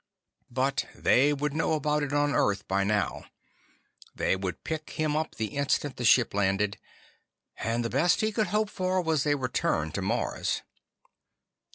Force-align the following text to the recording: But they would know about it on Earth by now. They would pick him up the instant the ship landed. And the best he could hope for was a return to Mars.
But 0.49 0.87
they 0.95 1.31
would 1.31 1.53
know 1.53 1.73
about 1.73 2.01
it 2.01 2.11
on 2.11 2.33
Earth 2.33 2.67
by 2.67 2.83
now. 2.83 3.25
They 4.15 4.35
would 4.35 4.63
pick 4.63 4.89
him 4.89 5.15
up 5.15 5.35
the 5.35 5.49
instant 5.55 5.97
the 5.97 6.03
ship 6.05 6.33
landed. 6.33 6.79
And 7.57 7.85
the 7.85 7.89
best 7.91 8.21
he 8.21 8.31
could 8.31 8.47
hope 8.47 8.71
for 8.71 8.99
was 8.99 9.27
a 9.27 9.35
return 9.35 9.91
to 9.91 10.01
Mars. 10.01 10.63